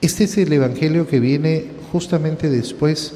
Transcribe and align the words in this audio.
Este 0.00 0.24
es 0.24 0.38
el 0.38 0.52
Evangelio 0.52 1.08
que 1.08 1.18
viene 1.18 1.72
justamente 1.90 2.48
después 2.48 3.14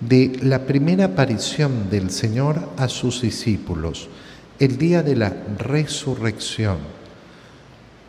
de 0.00 0.38
la 0.42 0.66
primera 0.66 1.06
aparición 1.06 1.88
del 1.88 2.10
Señor 2.10 2.68
a 2.76 2.88
sus 2.88 3.22
discípulos, 3.22 4.10
el 4.58 4.76
día 4.76 5.02
de 5.02 5.16
la 5.16 5.34
resurrección. 5.56 6.76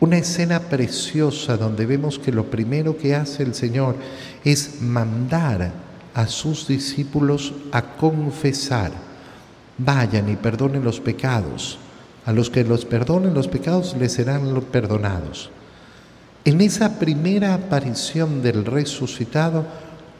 Una 0.00 0.18
escena 0.18 0.60
preciosa 0.60 1.56
donde 1.56 1.86
vemos 1.86 2.18
que 2.18 2.30
lo 2.30 2.50
primero 2.50 2.98
que 2.98 3.14
hace 3.14 3.42
el 3.42 3.54
Señor 3.54 3.96
es 4.44 4.82
mandar 4.82 5.72
a 6.12 6.26
sus 6.26 6.68
discípulos 6.68 7.54
a 7.72 7.96
confesar. 7.96 8.92
Vayan 9.78 10.28
y 10.28 10.36
perdonen 10.36 10.84
los 10.84 11.00
pecados. 11.00 11.78
A 12.26 12.32
los 12.32 12.50
que 12.50 12.64
los 12.64 12.84
perdonen 12.84 13.32
los 13.32 13.48
pecados 13.48 13.96
les 13.98 14.12
serán 14.12 14.60
perdonados. 14.70 15.50
En 16.44 16.60
esa 16.60 16.98
primera 16.98 17.54
aparición 17.54 18.42
del 18.42 18.64
resucitado, 18.64 19.66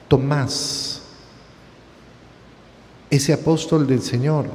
Tomás, 0.09 1.03
ese 3.09 3.33
apóstol 3.33 3.87
del 3.87 4.03
Señor, 4.03 4.47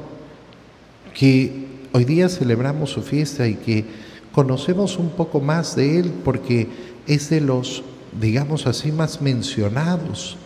que 1.14 1.66
hoy 1.94 2.06
día 2.06 2.30
celebramos 2.30 2.92
su 2.92 3.02
fiesta 3.02 3.48
y 3.48 3.56
que 3.56 3.86
conocemos 4.32 4.98
un 4.98 5.10
poco 5.10 5.40
más 5.40 5.76
de 5.76 6.00
él 6.00 6.14
porque 6.24 6.68
es 7.08 7.30
de 7.30 7.42
los, 7.42 7.84
digamos 8.20 8.68
así, 8.68 8.92
más 8.92 9.22
mencionados 9.22 10.38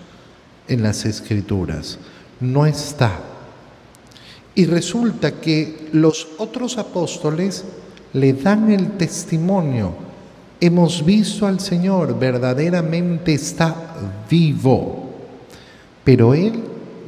en 0.67 0.83
las 0.83 1.05
escrituras. 1.05 1.97
No 2.39 2.65
está. 2.65 3.19
Y 4.55 4.65
resulta 4.65 5.41
que 5.41 5.89
los 5.91 6.27
otros 6.37 6.77
apóstoles 6.77 7.65
le 8.13 8.33
dan 8.33 8.71
el 8.71 8.91
testimonio. 8.97 10.08
Hemos 10.61 11.05
visto 11.05 11.47
al 11.47 11.59
Señor, 11.59 12.19
verdaderamente 12.19 13.33
está 13.33 13.95
vivo. 14.29 15.09
Pero 16.03 16.33
él 16.33 16.53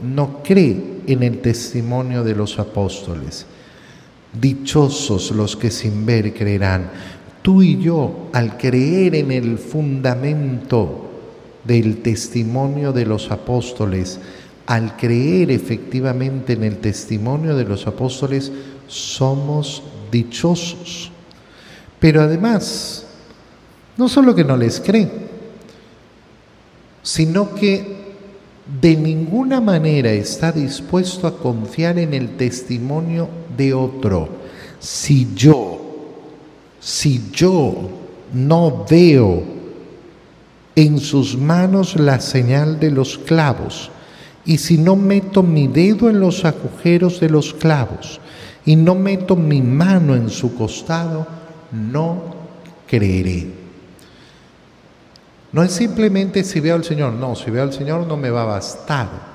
no 0.03 0.41
cree 0.43 1.01
en 1.07 1.23
el 1.23 1.39
testimonio 1.39 2.23
de 2.23 2.35
los 2.35 2.59
apóstoles. 2.59 3.45
Dichosos 4.39 5.31
los 5.31 5.57
que 5.57 5.69
sin 5.69 6.05
ver 6.05 6.33
creerán. 6.33 6.89
Tú 7.41 7.61
y 7.61 7.77
yo, 7.77 8.29
al 8.33 8.57
creer 8.57 9.15
en 9.15 9.31
el 9.31 9.57
fundamento 9.57 11.09
del 11.63 12.01
testimonio 12.01 12.93
de 12.93 13.05
los 13.05 13.31
apóstoles, 13.31 14.19
al 14.67 14.95
creer 14.95 15.51
efectivamente 15.51 16.53
en 16.53 16.63
el 16.63 16.77
testimonio 16.77 17.55
de 17.55 17.65
los 17.65 17.87
apóstoles, 17.87 18.51
somos 18.87 19.83
dichosos. 20.11 21.11
Pero 21.99 22.21
además, 22.21 23.00
no 24.01 24.09
solo 24.09 24.33
que 24.33 24.43
no 24.43 24.57
les 24.57 24.79
cree, 24.79 25.07
sino 27.03 27.53
que 27.53 28.01
de 28.81 28.95
ninguna 28.95 29.61
manera 29.61 30.11
está 30.11 30.51
dispuesto 30.51 31.27
a 31.27 31.37
confiar 31.37 31.99
en 31.99 32.15
el 32.15 32.35
testimonio 32.35 33.29
de 33.55 33.75
otro. 33.75 34.27
Si 34.79 35.35
yo, 35.35 35.79
si 36.79 37.29
yo 37.31 37.91
no 38.33 38.83
veo 38.89 39.43
en 40.75 40.99
sus 40.99 41.37
manos 41.37 41.95
la 41.95 42.19
señal 42.19 42.79
de 42.79 42.89
los 42.89 43.19
clavos, 43.19 43.91
y 44.47 44.57
si 44.57 44.79
no 44.79 44.95
meto 44.95 45.43
mi 45.43 45.67
dedo 45.67 46.09
en 46.09 46.19
los 46.19 46.43
agujeros 46.43 47.19
de 47.19 47.29
los 47.29 47.53
clavos, 47.53 48.19
y 48.65 48.75
no 48.75 48.95
meto 48.95 49.35
mi 49.35 49.61
mano 49.61 50.15
en 50.15 50.31
su 50.31 50.55
costado, 50.55 51.27
no 51.71 52.23
creeré. 52.87 53.60
No 55.53 55.63
es 55.63 55.71
simplemente 55.71 56.43
si 56.43 56.59
veo 56.59 56.75
al 56.75 56.83
Señor, 56.83 57.13
no, 57.13 57.35
si 57.35 57.51
veo 57.51 57.63
al 57.63 57.73
Señor 57.73 58.07
no 58.07 58.15
me 58.17 58.29
va 58.29 58.43
a 58.43 58.45
bastar. 58.45 59.31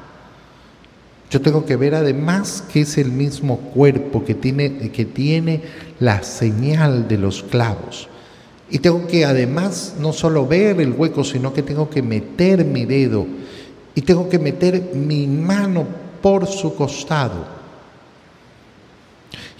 Yo 1.31 1.41
tengo 1.41 1.67
que 1.67 1.77
ver 1.77 1.95
además 1.95 2.65
que 2.73 2.83
es 2.83 2.99
el 2.99 3.11
mismo 3.11 3.59
cuerpo 3.59 4.25
que 4.25 4.35
tiene, 4.35 4.91
que 4.91 5.05
tiene 5.05 5.63
la 5.99 6.23
señal 6.23 7.09
de 7.09 7.19
los 7.19 7.43
clavos. 7.43 8.09
Y 8.71 8.79
tengo 8.79 9.07
que 9.07 9.25
además 9.25 9.97
no 10.01 10.13
solo 10.13 10.47
ver 10.47 10.81
el 10.81 10.93
hueco, 10.93 11.25
sino 11.25 11.53
que 11.53 11.63
tengo 11.63 11.91
que 11.91 12.03
meter 12.03 12.65
mi 12.65 12.85
dedo 12.85 13.27
y 13.95 14.03
tengo 14.03 14.29
que 14.29 14.39
meter 14.39 14.93
mi 14.95 15.27
mano 15.27 15.87
por 16.23 16.47
su 16.47 16.75
costado. 16.75 17.57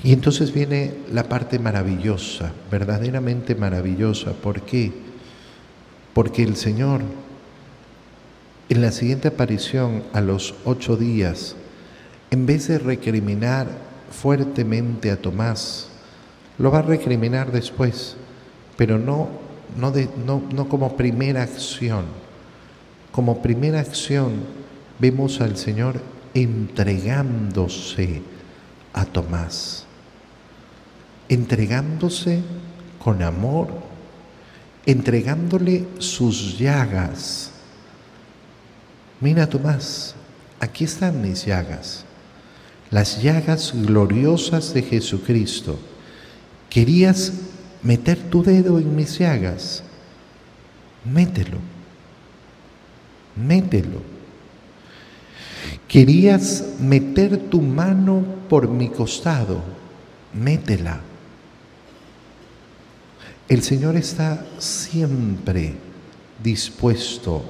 Y 0.03 0.13
entonces 0.13 0.53
viene 0.53 0.95
la 1.13 1.25
parte 1.25 1.59
maravillosa, 1.59 2.53
verdaderamente 2.71 3.55
maravillosa. 3.55 4.33
¿Por 4.33 4.63
qué? 4.63 5.06
Porque 6.17 6.43
el 6.43 6.57
Señor 6.57 7.03
en 8.71 8.81
la 8.81 8.91
siguiente 8.91 9.29
aparición 9.29 10.03
a 10.15 10.23
los 10.23 10.55
ocho 10.65 10.97
días, 10.97 11.57
en 12.31 12.47
vez 12.47 12.69
de 12.69 12.79
recriminar 12.79 13.69
fuertemente 14.11 15.11
a 15.11 15.21
Tomás, 15.21 15.91
lo 16.57 16.71
va 16.71 16.79
a 16.79 16.83
recriminar 16.83 17.53
después, 17.53 18.17
pero 18.79 18.97
no, 18.97 19.29
no, 19.77 19.93
no, 20.25 20.43
no 20.55 20.69
como 20.71 20.97
primera 20.97 21.43
acción. 21.43 22.07
Como 23.13 23.43
primera 23.43 23.81
acción 23.81 24.37
vemos 24.99 25.43
al 25.43 25.59
Señor 25.59 26.01
entregándose 26.33 28.23
a 28.95 29.05
Tomás, 29.05 29.85
entregándose 31.29 32.41
con 33.05 33.23
amor 33.23 33.96
entregándole 34.87 35.87
sus 35.99 36.59
llagas. 36.59 37.51
Mira 39.21 39.49
Tomás, 39.49 40.15
aquí 40.61 40.85
están 40.85 41.21
mis 41.21 41.45
llagas, 41.45 42.05
las 42.91 43.23
llagas 43.23 43.73
gloriosas 43.75 44.73
de 44.73 44.83
Jesucristo. 44.83 45.79
¿Querías 46.71 47.33
meter 47.83 48.19
tu 48.31 48.43
dedo 48.43 48.79
en 48.79 48.95
mis 48.95 49.19
llagas? 49.19 49.83
Mételo, 51.05 51.59
mételo. 53.35 54.17
¿Querías 55.89 56.65
meter 56.81 57.39
tu 57.49 57.61
mano 57.61 58.23
por 58.49 58.69
mi 58.69 58.89
costado? 58.89 59.63
Métela. 60.35 61.01
El 63.49 63.63
Señor 63.63 63.97
está 63.97 64.45
siempre 64.59 65.75
dispuesto 66.43 67.45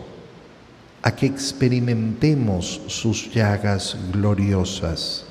a 1.01 1.15
que 1.15 1.25
experimentemos 1.25 2.83
sus 2.87 3.33
llagas 3.33 3.97
gloriosas, 4.13 5.25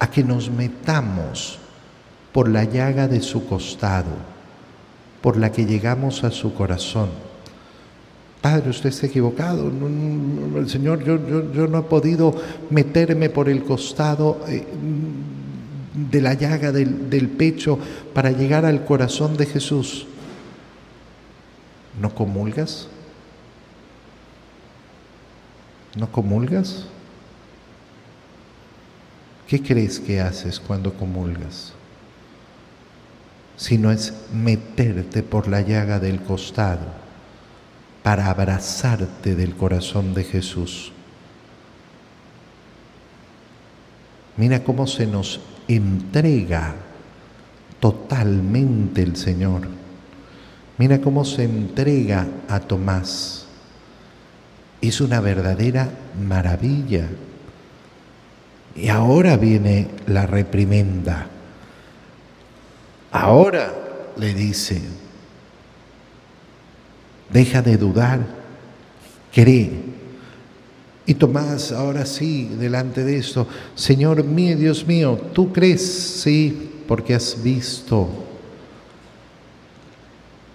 a 0.00 0.10
que 0.10 0.24
nos 0.24 0.50
metamos 0.50 1.60
por 2.32 2.48
la 2.48 2.64
llaga 2.64 3.06
de 3.06 3.20
su 3.20 3.46
costado, 3.46 4.10
por 5.20 5.36
la 5.36 5.52
que 5.52 5.64
llegamos 5.64 6.24
a 6.24 6.32
su 6.32 6.52
corazón. 6.52 7.10
Padre, 8.40 8.70
usted 8.70 8.88
está 8.88 9.06
equivocado. 9.06 9.70
el 10.56 10.68
Señor, 10.68 11.04
yo, 11.04 11.18
yo, 11.52 11.68
no 11.68 11.78
he 11.80 11.82
podido 11.82 12.34
meterme 12.70 13.28
por 13.28 13.48
el 13.48 13.62
costado. 13.62 14.40
Eh, 14.48 14.64
de 15.94 16.20
la 16.20 16.34
llaga 16.34 16.72
del, 16.72 17.28
pecho 17.28 17.78
para 18.14 18.30
llegar 18.30 18.64
al 18.64 18.84
corazón 18.84 19.36
de 19.36 19.46
Jesús, 19.46 20.06
¿no 22.00 22.14
comulgas? 22.14 22.88
¿No 25.96 26.10
comulgas? 26.10 26.86
¿Qué 29.48 29.60
crees 29.60 29.98
que 29.98 30.20
haces 30.20 30.60
cuando 30.60 30.94
comulgas? 30.94 31.72
Si 33.56 33.76
no 33.76 33.90
es 33.90 34.14
meterte 34.32 35.22
por 35.22 35.48
la 35.48 35.60
llaga 35.60 35.98
del 35.98 36.22
costado 36.22 36.86
para 38.02 38.30
abrazarte 38.30 39.34
del 39.34 39.56
corazón 39.56 40.14
de 40.14 40.24
Jesús. 40.24 40.92
Mira 44.40 44.64
cómo 44.64 44.86
se 44.86 45.06
nos 45.06 45.38
entrega 45.68 46.74
totalmente 47.78 49.02
el 49.02 49.14
Señor. 49.14 49.68
Mira 50.78 50.98
cómo 51.02 51.26
se 51.26 51.44
entrega 51.44 52.26
a 52.48 52.58
Tomás. 52.60 53.44
Es 54.80 55.02
una 55.02 55.20
verdadera 55.20 55.90
maravilla. 56.26 57.06
Y 58.74 58.88
ahora 58.88 59.36
viene 59.36 59.88
la 60.06 60.24
reprimenda. 60.24 61.26
Ahora 63.12 63.74
le 64.16 64.32
dice, 64.32 64.80
deja 67.28 67.60
de 67.60 67.76
dudar, 67.76 68.20
cree. 69.34 69.99
Y 71.06 71.14
Tomás, 71.14 71.72
ahora 71.72 72.06
sí, 72.06 72.50
delante 72.58 73.04
de 73.04 73.18
esto, 73.18 73.46
Señor 73.74 74.22
mío, 74.22 74.56
Dios 74.56 74.86
mío, 74.86 75.18
¿tú 75.32 75.52
crees? 75.52 75.82
Sí, 75.82 76.70
porque 76.86 77.14
has 77.14 77.42
visto. 77.42 78.08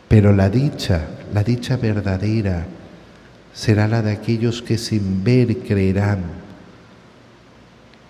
Pero 0.08 0.34
la 0.34 0.50
dicha, 0.50 1.08
la 1.34 1.44
dicha 1.44 1.78
verdadera, 1.78 2.68
será 3.54 3.88
la 3.88 4.02
de 4.02 4.12
aquellos 4.12 4.62
que 4.62 4.78
sin 4.78 5.24
ver 5.24 5.58
creerán. 5.60 6.24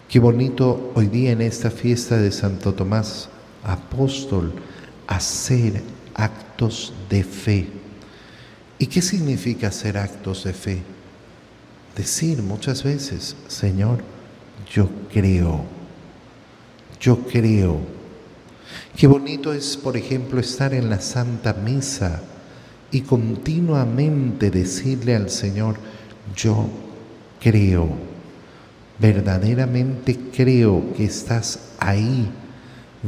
Qué 0.09 0.19
bonito 0.19 0.91
hoy 0.95 1.07
día 1.07 1.31
en 1.31 1.41
esta 1.41 1.71
fiesta 1.71 2.17
de 2.17 2.31
Santo 2.31 2.73
Tomás, 2.73 3.29
apóstol, 3.63 4.53
hacer 5.07 5.81
actos 6.13 6.93
de 7.09 7.23
fe. 7.23 7.67
¿Y 8.77 8.87
qué 8.87 9.01
significa 9.01 9.69
hacer 9.69 9.97
actos 9.97 10.43
de 10.43 10.53
fe? 10.53 10.94
Decir 11.95 12.41
muchas 12.41 12.83
veces, 12.83 13.35
Señor, 13.47 13.99
yo 14.73 14.89
creo, 15.13 15.63
yo 16.99 17.19
creo. 17.19 17.79
Qué 18.97 19.07
bonito 19.07 19.53
es, 19.53 19.77
por 19.77 19.95
ejemplo, 19.95 20.39
estar 20.39 20.73
en 20.73 20.89
la 20.89 20.99
Santa 20.99 21.53
Misa 21.53 22.21
y 22.91 23.01
continuamente 23.01 24.51
decirle 24.51 25.15
al 25.15 25.29
Señor, 25.29 25.77
yo 26.35 26.67
creo, 27.41 27.87
verdaderamente 28.99 30.17
creo 30.35 30.93
que 30.95 31.05
estás 31.05 31.59
ahí, 31.79 32.29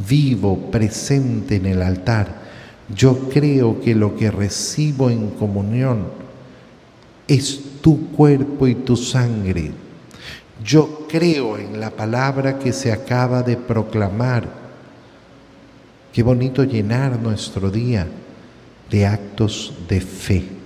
vivo, 0.07 0.71
presente 0.71 1.55
en 1.55 1.65
el 1.65 1.81
altar. 1.81 2.47
Yo 2.95 3.29
creo 3.29 3.81
que 3.81 3.95
lo 3.95 4.15
que 4.15 4.31
recibo 4.31 5.09
en 5.09 5.31
comunión 5.31 6.07
es 7.27 7.61
tu 7.81 8.11
cuerpo 8.11 8.67
y 8.67 8.75
tu 8.75 8.95
sangre. 8.95 9.71
Yo 10.63 11.07
creo 11.07 11.57
en 11.57 11.79
la 11.79 11.91
palabra 11.91 12.57
que 12.57 12.73
se 12.73 12.91
acaba 12.91 13.43
de 13.43 13.57
proclamar. 13.57 14.47
Qué 16.11 16.23
bonito 16.23 16.63
llenar 16.63 17.19
nuestro 17.19 17.69
día 17.69 18.07
de 18.89 19.05
actos 19.05 19.73
de 19.87 20.01
fe. 20.01 20.56